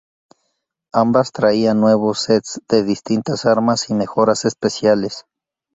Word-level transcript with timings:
Ambas 0.95 1.31
traían 1.31 1.79
nuevos 1.79 2.21
sets 2.23 2.59
de 2.67 2.83
distintas 2.83 3.45
armas 3.45 3.91
y 3.91 3.93
mejoras 3.93 4.45
especiales. 4.45 5.25